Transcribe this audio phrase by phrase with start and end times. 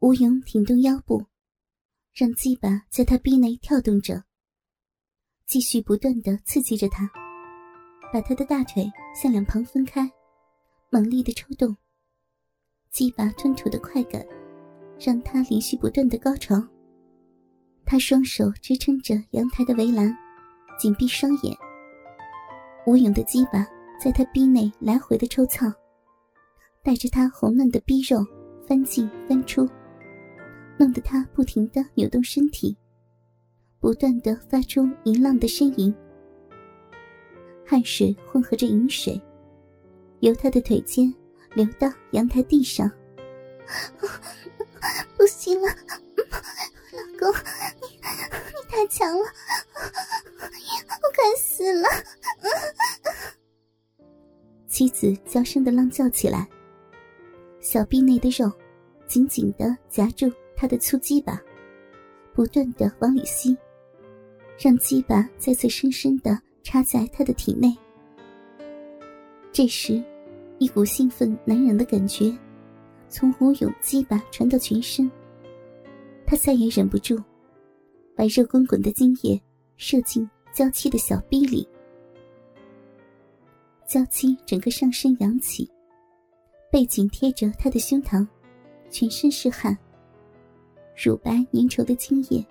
[0.00, 1.26] 吴勇挺动腰部，
[2.14, 4.22] 让鸡巴在他臂内跳动着，
[5.44, 7.10] 继续不断的刺激着他，
[8.12, 10.08] 把他的大腿向两旁分开，
[10.90, 11.76] 猛力的抽动。
[12.92, 14.24] 鸡巴吞吐的快感，
[15.00, 16.54] 让他连续不断的高潮。
[17.84, 20.16] 他双手支撑着阳台的围栏，
[20.78, 21.56] 紧闭双眼。
[22.86, 23.66] 吴勇的鸡巴
[24.00, 25.66] 在他逼内来回的抽操，
[26.84, 28.24] 带着他红嫩的逼肉
[28.64, 29.68] 翻进翻出，
[30.78, 32.76] 弄得他不停的扭动身体，
[33.80, 35.94] 不断的发出淫浪的呻吟。
[37.66, 39.20] 汗水混合着饮水，
[40.20, 41.14] 由他的腿间。
[41.54, 42.88] 流到阳台地上，
[45.16, 47.32] 不行了，老公，
[47.80, 51.88] 你你太强了，我快死了！
[54.68, 56.46] 妻子娇声的浪叫起来，
[57.60, 58.52] 小臂内的肉
[59.08, 61.40] 紧紧的夹住他的粗鸡巴，
[62.34, 63.56] 不断的往里吸，
[64.58, 67.72] 让鸡巴再次深深的插在他的体内。
[69.52, 70.02] 这时。
[70.60, 72.36] 一股兴奋难忍的感觉，
[73.08, 75.08] 从吴勇鸡巴传到全身。
[76.26, 77.16] 他再也忍不住，
[78.16, 79.40] 把热滚滚的精液
[79.76, 81.64] 射进娇妻的小臂里。
[83.86, 85.70] 娇妻整个上身扬起，
[86.72, 88.26] 背紧贴着他的胸膛，
[88.90, 89.78] 全身是汗。
[90.98, 92.44] 乳白粘稠的精液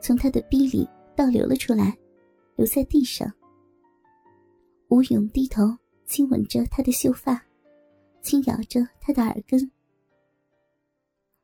[0.00, 1.96] 从他的臂里倒流了出来，
[2.56, 3.32] 流在地上。
[4.88, 5.76] 吴勇低头。
[6.08, 7.44] 亲吻着他的秀发，
[8.22, 9.70] 轻咬着他的耳根。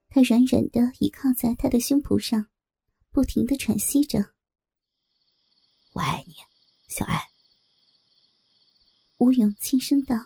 [0.09, 2.47] 他软软的倚靠在他的胸脯上，
[3.11, 4.31] 不停的喘息着。
[5.93, 6.33] 我爱你，
[6.89, 7.29] 小爱。
[9.19, 10.17] 吴勇轻声道，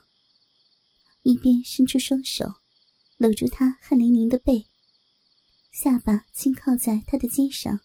[1.23, 2.45] 一边伸出双手，
[3.17, 4.65] 搂住他汗淋淋的背，
[5.71, 7.81] 下巴轻靠在他的肩上。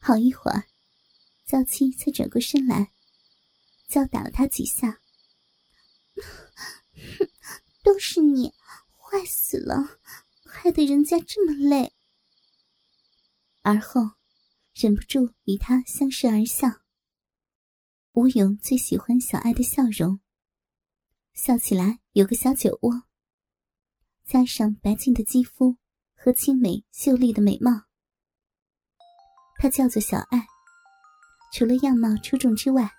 [0.00, 0.66] 好一会儿，
[1.44, 2.92] 娇妻才转过身来。
[3.88, 5.00] 叫打了他几下，
[7.84, 8.52] 都是你，
[8.96, 10.00] 坏死了，
[10.44, 11.94] 害得人家这么累。
[13.62, 14.16] 而后，
[14.74, 16.82] 忍不住与他相视而笑。
[18.14, 20.18] 吴勇最喜欢小爱的笑容，
[21.32, 23.04] 笑起来有个小酒窝，
[24.24, 25.76] 加上白净的肌肤
[26.16, 27.70] 和清美秀丽的美貌，
[29.58, 30.44] 她叫做小爱。
[31.52, 32.90] 除了样貌出众之外，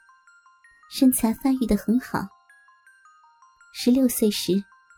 [0.90, 2.26] 身材发育的很好，
[3.74, 4.54] 十六岁时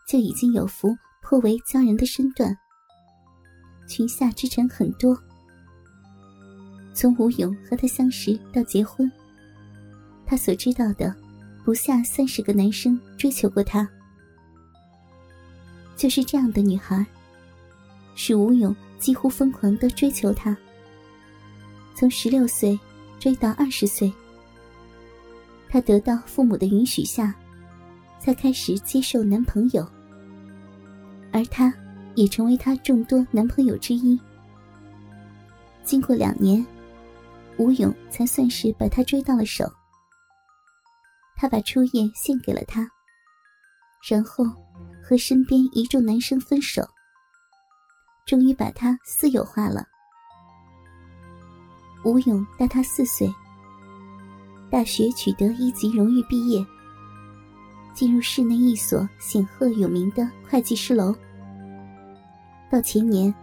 [0.06, 2.56] 就已经有幅颇为骄人的身段，
[3.88, 5.20] 裙下之臣很多。
[6.94, 9.10] 从吴勇和她相识到结婚，
[10.26, 11.14] 他所知道的
[11.64, 13.88] 不下三十个男生追求过她。
[15.96, 17.04] 就是这样的女孩，
[18.14, 20.56] 使吴勇几乎疯狂的追求她，
[21.94, 22.78] 从十六岁
[23.18, 24.12] 追到二十岁。
[25.68, 27.34] 她得到父母的允许下，
[28.18, 29.86] 才开始接受男朋友，
[31.32, 31.72] 而他
[32.16, 34.18] 也成为她众多男朋友之一。
[35.84, 36.64] 经过两年，
[37.56, 39.64] 吴勇才算是把她追到了手。
[41.36, 42.86] 他把初夜献给了她，
[44.06, 44.44] 然后
[45.02, 46.86] 和身边一众男生分手，
[48.26, 49.84] 终于把他私有化了。
[52.04, 53.32] 吴勇大他四岁。
[54.70, 56.64] 大学取得一级荣誉毕业，
[57.92, 61.12] 进入市内一所显赫有名的会计师楼。
[62.70, 63.34] 到前年，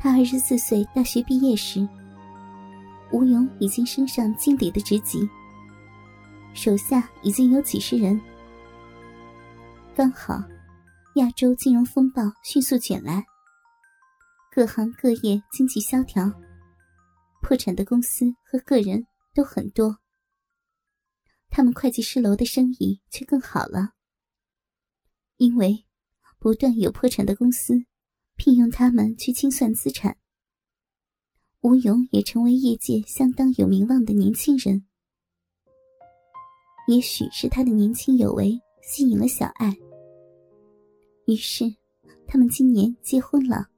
[0.00, 1.86] 他二十四岁大学毕业时，
[3.12, 5.28] 吴勇已经升上经理的职级，
[6.54, 8.18] 手下已经有几十人。
[9.94, 10.42] 刚好，
[11.16, 13.22] 亚洲金融风暴迅速卷来，
[14.54, 16.32] 各行各业经济萧条，
[17.42, 19.04] 破产的公司和个人
[19.34, 19.98] 都很多。
[21.50, 23.94] 他们会计师楼的生意却更好了，
[25.38, 25.84] 因为
[26.38, 27.74] 不断有破产的公司
[28.36, 30.16] 聘用他们去清算资产。
[31.62, 34.86] 吴勇也成为业界相当有名望的年轻人。
[36.86, 39.76] 也许是他的年轻有为吸引了小爱，
[41.26, 41.64] 于是
[42.28, 43.68] 他们今年结婚了。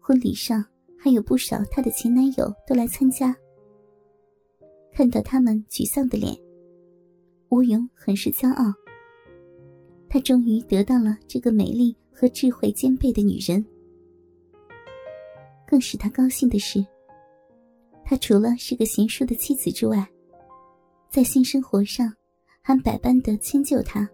[0.00, 0.64] 婚礼上
[0.98, 3.36] 还有不少他的前男友都来参加。
[4.92, 6.36] 看到他们沮丧的脸，
[7.50, 8.72] 吴勇很是骄傲。
[10.08, 13.64] 他终于得到了这个美丽和智慧兼备的女人。
[15.66, 16.84] 更使他高兴的是，
[18.04, 20.04] 他除了是个贤淑的妻子之外，
[21.08, 22.12] 在性生活上
[22.60, 24.08] 还百般的迁就他，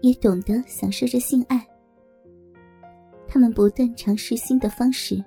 [0.00, 1.64] 也懂得享受着性爱。
[3.34, 5.20] 他们不断尝试新的方式，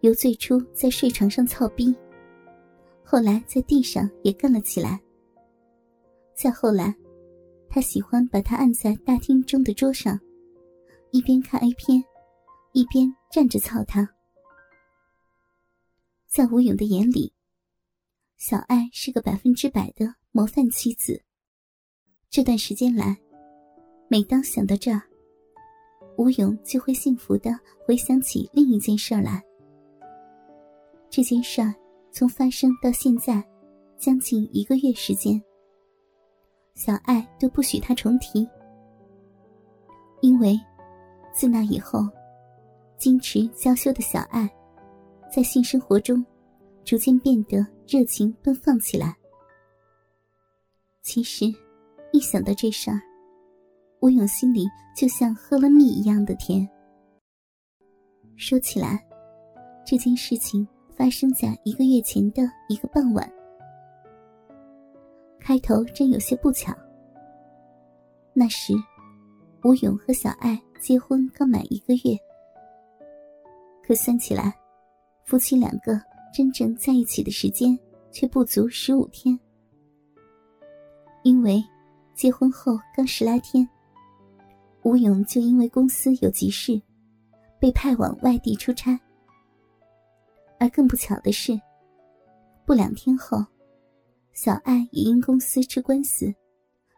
[0.00, 1.94] 由最初在睡床上操逼，
[3.04, 5.00] 后来在地上也干了起来。
[6.34, 6.92] 再后来，
[7.70, 10.18] 他喜欢把他按在大厅中的桌上，
[11.12, 12.02] 一边看 A 片，
[12.72, 14.10] 一边站着操他。
[16.26, 17.32] 在吴勇的眼里，
[18.36, 21.22] 小爱是个百分之百的模范妻子。
[22.28, 23.16] 这段时间来，
[24.08, 25.00] 每当想到这儿，
[26.16, 27.50] 吴勇就会幸福的
[27.86, 29.42] 回想起另一件事来。
[31.10, 31.74] 这件事儿
[32.10, 33.42] 从发生到现在，
[33.96, 35.40] 将近一个月时间，
[36.74, 38.48] 小爱都不许他重提，
[40.20, 40.58] 因为
[41.32, 42.00] 自那以后，
[42.98, 44.48] 矜持娇羞的小爱。
[45.32, 46.24] 在性生活中，
[46.84, 49.16] 逐渐变得热情奔放起来。
[51.02, 51.46] 其实，
[52.12, 53.00] 一想到这事儿，
[54.04, 56.68] 吴勇心里就像喝了蜜一样的甜。
[58.36, 59.02] 说起来，
[59.82, 63.26] 这件事情发生在一个月前的一个傍晚。
[65.40, 66.70] 开头真有些不巧。
[68.34, 68.74] 那时，
[69.62, 72.14] 吴勇和小爱结婚刚满一个月，
[73.82, 74.54] 可算起来。
[75.24, 75.98] 夫妻两个
[76.30, 77.78] 真正在一起的时间
[78.12, 79.40] 却不足十五天，
[81.22, 81.64] 因为
[82.14, 83.66] 结婚后刚十来天，
[84.84, 86.80] 吴勇就因为公司有急事，
[87.58, 89.00] 被派往外地出差。
[90.60, 91.58] 而更不巧的是，
[92.66, 93.42] 不两天后，
[94.34, 96.32] 小爱也因公司吃官司，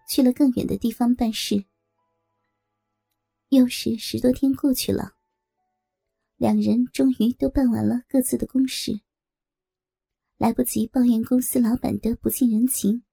[0.08, 1.64] 去了更远的地方办事。
[3.50, 5.12] 又是十多天过去了。
[6.36, 9.00] 两人终于都办完了各自的公事，
[10.38, 13.04] 来不及抱怨公司老板的不近人情，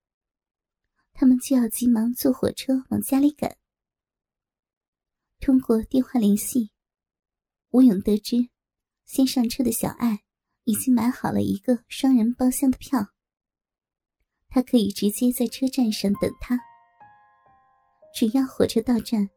[1.12, 3.56] 他们就要急忙坐火车往家里赶。
[5.44, 6.70] 通过电话联系，
[7.72, 8.48] 吴勇得知，
[9.04, 10.20] 先上车的小爱
[10.64, 13.08] 已经买好了一个双人包厢的票，
[14.48, 16.58] 他可以直接在车站上等他。
[18.14, 19.28] 只要火车到站，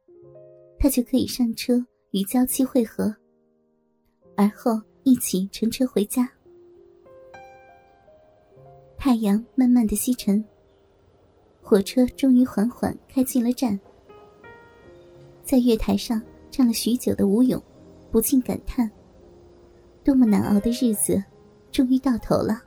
[0.79, 3.13] 他就可以上车与娇妻会合。
[4.37, 6.31] 而后一起乘车回家。
[8.97, 10.41] 太阳慢慢的西沉，
[11.61, 13.77] 火车终于缓缓开进了站。
[15.47, 16.21] 在月台上
[16.51, 17.61] 站了许久的吴勇，
[18.11, 18.91] 不禁感叹：
[20.03, 21.23] 多么难熬的日子，
[21.71, 22.61] 终于到头了。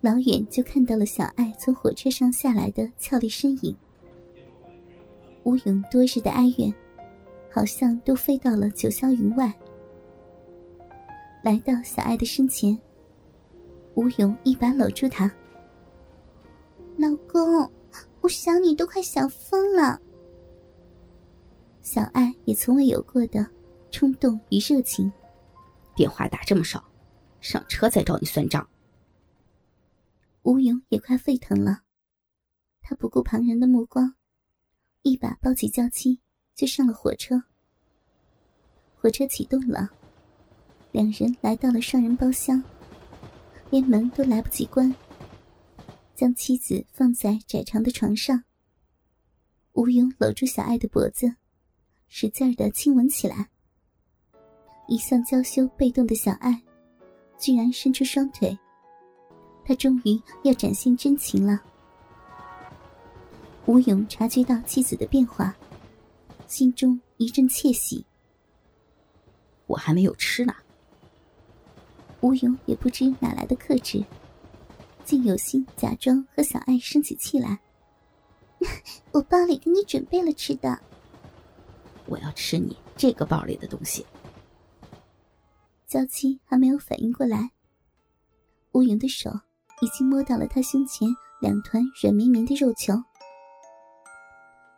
[0.00, 3.76] 老远就看到了小爱从火车上下来的俏丽身影。
[5.42, 6.72] 吴勇多日的哀怨，
[7.50, 9.52] 好像都飞到了九霄云外。
[11.42, 12.78] 来到小爱的身前，
[13.96, 15.28] 吴勇一把搂住她。
[16.96, 17.68] 老公，
[18.20, 20.00] 我想你都快想疯了。
[21.82, 23.44] 小爱也从未有过的
[23.90, 25.12] 冲动与热情。
[25.94, 26.82] 电话打这么少，
[27.40, 28.66] 上车再找你算账。
[30.42, 31.82] 吴勇也快沸腾了，
[32.80, 34.14] 他不顾旁人的目光，
[35.02, 36.20] 一把抱起娇妻，
[36.54, 37.42] 就上了火车。
[38.96, 39.90] 火车启动了。
[40.92, 42.62] 两人来到了双人包厢，
[43.70, 44.94] 连门都来不及关，
[46.14, 48.44] 将妻子放在窄长的床上。
[49.72, 51.34] 吴勇搂住小爱的脖子，
[52.14, 53.48] 使劲的亲吻起来。
[54.86, 56.62] 一向娇羞被动的小爱，
[57.38, 58.56] 居然伸出双腿，
[59.64, 61.58] 她终于要展现真情了。
[63.64, 65.56] 吴勇察觉到妻子的变化，
[66.46, 68.04] 心中一阵窃喜。
[69.66, 70.54] 我还没有吃呢。
[72.20, 74.04] 吴勇也不知哪来的克制，
[75.02, 77.58] 竟有心假装和小爱生起气来。
[79.12, 80.78] 我包里给你准备了吃的。
[82.06, 84.04] 我要吃你这个包里的东西。
[85.86, 87.50] 娇妻还没有反应过来，
[88.72, 89.30] 乌云的手
[89.80, 91.08] 已经摸到了她胸前
[91.40, 92.94] 两团软绵绵的肉球。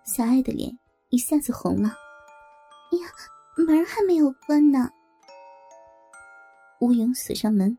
[0.04, 0.76] 小爱的脸
[1.10, 1.88] 一下子红了。
[2.92, 3.06] 哎呀，
[3.56, 4.90] 门还没有关呢。
[6.80, 7.78] 乌云锁上门，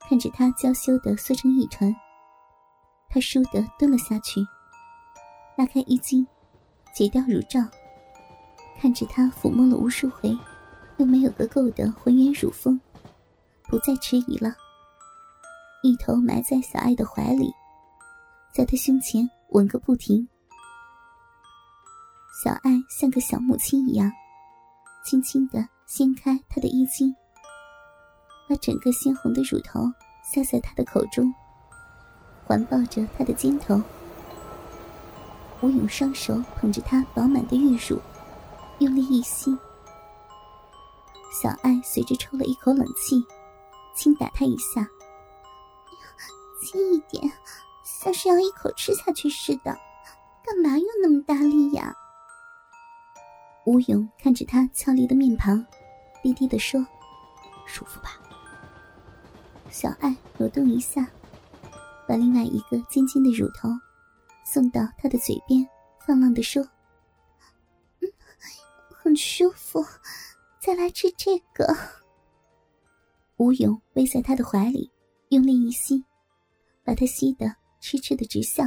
[0.00, 1.92] 看着他娇羞的缩成一团，
[3.08, 4.40] 他倏地蹲了下去，
[5.56, 6.26] 拉开衣襟，
[6.94, 7.60] 解掉乳罩，
[8.84, 10.38] 看着他抚摸了无数回，
[10.98, 12.78] 又没有个够的浑圆乳峰，
[13.62, 14.54] 不再迟疑了，
[15.82, 17.50] 一头埋在小爱的怀里，
[18.54, 20.28] 在他胸前吻个不停。
[22.44, 24.12] 小爱像个小母亲一样，
[25.02, 27.10] 轻轻地掀开他的衣襟。
[28.46, 29.80] 把整个鲜红的乳头
[30.22, 31.32] 塞在他的口中，
[32.44, 33.80] 环抱着他的肩头。
[35.62, 37.98] 吴勇双手捧着他饱满的玉乳，
[38.78, 39.56] 用力一吸。
[41.32, 43.24] 小爱随着抽了一口冷气，
[43.94, 44.88] 轻打他一下
[46.62, 47.32] ：“轻一点，
[47.84, 49.76] 像是要一口吃下去似的，
[50.44, 51.94] 干嘛用那么大力呀？”
[53.66, 55.64] 吴勇看着他俏丽的面庞，
[56.22, 56.84] 低低的说
[57.66, 58.10] ：“舒服吧？”
[59.70, 61.08] 小爱挪动一下，
[62.06, 63.68] 把另外一个尖尖的乳头
[64.44, 65.66] 送到他的嘴边，
[66.06, 66.62] 放浪的说：“，
[69.04, 69.84] 很舒服。”
[70.58, 71.76] 再来吃这个。
[73.36, 74.90] 吴勇偎在他的怀里，
[75.28, 76.02] 用力一吸，
[76.82, 78.64] 把他吸得痴痴的直笑。